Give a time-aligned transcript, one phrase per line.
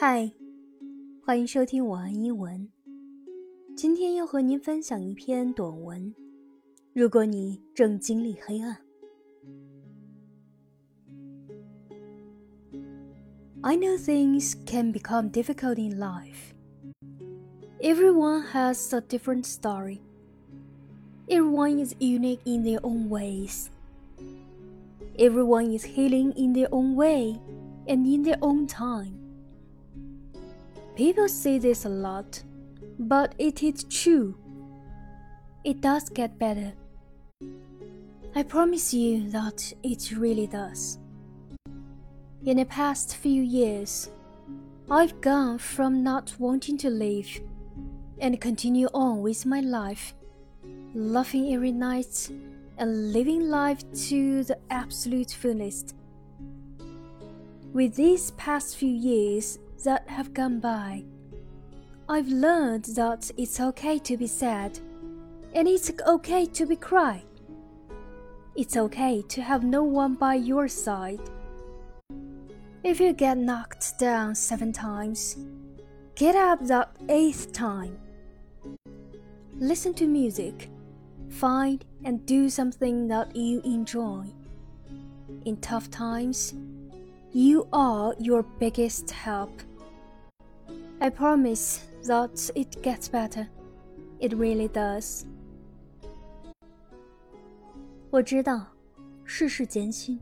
[0.00, 0.30] 嗨，
[1.24, 2.68] 欢迎收听晚安英文。
[3.76, 6.14] 今天要和您分享一篇短文。
[6.92, 8.76] 如果你正经历黑暗，
[13.62, 16.54] I know things can become difficult in life.
[17.80, 20.00] Everyone has a different story.
[21.28, 23.66] Everyone is unique in their own ways.
[25.18, 27.40] Everyone is healing in their own way
[27.86, 29.14] and in their own time.
[31.01, 32.43] People say this a lot,
[32.99, 34.35] but it is true.
[35.63, 36.73] It does get better.
[38.35, 40.99] I promise you that it really does.
[42.45, 44.11] In the past few years,
[44.91, 47.41] I've gone from not wanting to live
[48.19, 50.13] and continue on with my life,
[50.93, 52.29] laughing every night
[52.77, 53.79] and living life
[54.09, 55.95] to the absolute fullest.
[57.73, 61.03] With these past few years, that have gone by.
[62.09, 64.79] I've learned that it's okay to be sad,
[65.53, 67.23] and it's okay to be cry.
[68.55, 71.21] It's okay to have no one by your side.
[72.83, 75.37] If you get knocked down seven times,
[76.15, 77.97] get up that eighth time.
[79.55, 80.69] Listen to music,
[81.29, 84.25] find and do something that you enjoy.
[85.45, 86.53] In tough times,
[87.31, 89.61] you are your biggest help.
[91.03, 93.47] I promise that it gets better.
[94.19, 95.23] It really does.
[98.11, 98.67] 我知道，
[99.23, 100.19] 世事艰辛，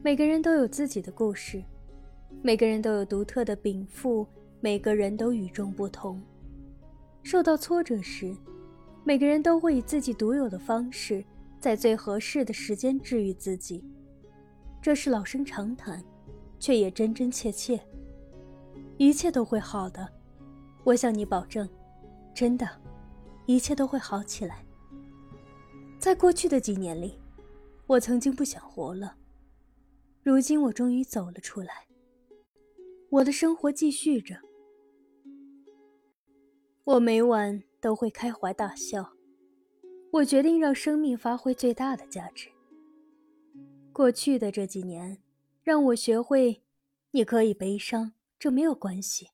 [0.00, 1.64] 每个人都有自己的故事，
[2.42, 4.24] 每个人都有独特的禀赋，
[4.60, 6.22] 每个人都与众不同。
[7.24, 8.36] 受到挫折时，
[9.02, 11.24] 每个人都会以自己独有的方式，
[11.58, 13.84] 在最合适的时间治愈自己。
[14.80, 16.00] 这是老生常谈，
[16.60, 17.80] 却也真真切切。
[18.98, 20.08] 一切都会好的，
[20.84, 21.68] 我向你保证，
[22.34, 22.68] 真的，
[23.46, 24.64] 一切都会好起来。
[25.98, 27.20] 在过去的几年里，
[27.86, 29.16] 我曾经不想活了，
[30.22, 31.86] 如今我终于走了出来。
[33.10, 34.36] 我的生活继续着，
[36.84, 39.12] 我每晚都会开怀大笑。
[40.12, 42.48] 我决定让生命发挥最大的价值。
[43.92, 45.18] 过去的这几年，
[45.62, 46.62] 让我学会，
[47.12, 48.12] 你可以悲伤。
[48.42, 49.28] 这没有关系，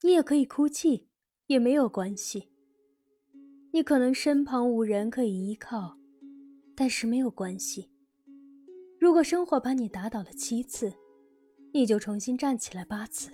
[0.00, 1.10] 你也可以哭泣，
[1.48, 2.48] 也没有关系。
[3.70, 5.98] 你可能身旁无人可以依靠，
[6.74, 7.90] 但是没有关系。
[8.98, 10.90] 如果生活把你打倒了七次，
[11.74, 13.30] 你就重新站起来八次。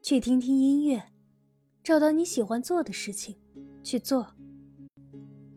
[0.00, 1.02] 去听听音乐，
[1.82, 3.36] 找到你喜欢做的事情，
[3.82, 4.32] 去做。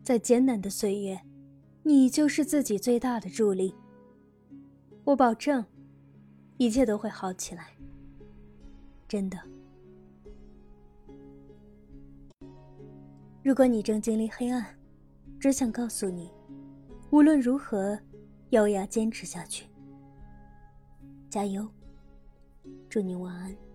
[0.02, 1.16] 在艰难的岁月，
[1.84, 3.72] 你就是自己最大的助力。
[5.04, 5.64] 我保证，
[6.56, 7.70] 一切都会好起来。
[9.08, 9.38] 真的，
[13.42, 14.66] 如果你正经历黑暗，
[15.38, 16.30] 只想告诉你，
[17.10, 17.96] 无论如何，
[18.50, 19.66] 咬牙坚持下去，
[21.30, 21.68] 加油！
[22.88, 23.65] 祝你晚安。